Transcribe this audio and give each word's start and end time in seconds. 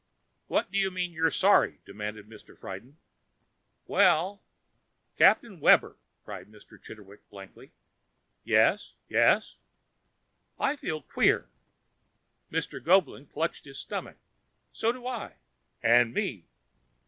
"What 0.47 0.71
do 0.71 0.79
you 0.79 0.89
mean, 0.89 1.13
you're 1.13 1.29
'sorry'?" 1.29 1.79
demanded 1.85 2.27
Mr. 2.27 2.57
Friden. 2.57 2.95
"Well...." 3.85 4.41
"Captain 5.15 5.59
Webber!" 5.59 5.95
cried 6.25 6.47
Mr. 6.49 6.81
Chitterwick, 6.81 7.29
blinking. 7.29 7.69
"Yes, 8.43 8.95
yes?" 9.09 9.57
"I 10.59 10.75
feel 10.75 11.03
queer." 11.03 11.49
Mr. 12.51 12.83
Goeblin 12.83 13.27
clutched 13.27 13.67
at 13.67 13.67
his 13.69 13.77
stomach. 13.79 14.17
"So 14.73 14.91
do 14.91 15.05
I!" 15.05 15.35
"And 15.83 16.15
me!" 16.15 16.47